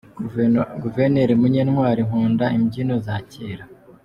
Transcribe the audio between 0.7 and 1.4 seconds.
Guverineri